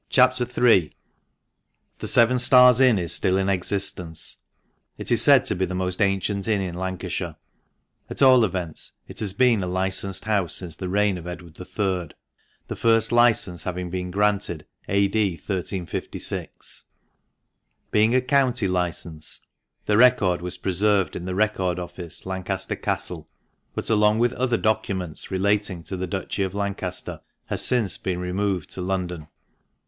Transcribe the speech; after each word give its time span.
CHAP. 0.09 0.33
III.— 0.41 0.91
THE 1.99 2.07
SEVEN 2.07 2.39
STARS 2.39 2.81
INN 2.81 2.97
is 2.97 3.13
still 3.13 3.37
in 3.37 3.49
existence. 3.49 4.37
It 4.97 5.11
is 5.11 5.21
said 5.21 5.45
to 5.45 5.55
be 5.55 5.67
the 5.67 5.75
most 5.75 6.01
ancient 6.01 6.47
inn 6.47 6.59
in 6.59 6.73
Lancashire. 6.73 7.35
At 8.09 8.23
all 8.23 8.43
events, 8.43 8.93
it 9.07 9.19
has 9.19 9.33
been 9.33 9.61
a 9.61 9.67
licensed 9.67 10.25
house 10.25 10.55
since 10.55 10.75
the 10.75 10.89
reign 10.89 11.19
of 11.19 11.27
Edward 11.27 11.59
III., 11.59 12.15
the 12.67 12.75
first 12.75 13.11
licence 13.11 13.63
having 13.65 13.91
been 13.91 14.09
granted 14.09 14.65
A 14.89 15.07
D. 15.07 15.33
1356. 15.35 16.85
Being 17.91 18.15
a 18.15 18.21
county 18.21 18.67
licence, 18.67 19.41
the 19.85 19.97
record 19.97 20.41
was 20.41 20.57
preserved 20.57 21.15
in 21.15 21.25
the 21.25 21.35
Record 21.35 21.77
Office, 21.77 22.25
Lancaster 22.25 22.75
Castle, 22.75 23.29
but 23.75 23.87
along 23.87 24.17
with 24.17 24.33
other 24.33 24.57
documents 24.57 25.29
relating 25.29 25.83
to 25.83 25.95
the 25.95 26.07
Duchy 26.07 26.41
of 26.41 26.55
Lancaster 26.55 27.21
has 27.45 27.63
since 27.63 27.99
been 27.99 28.19
removed 28.19 28.71
to 28.71 28.81
London. 28.81 29.27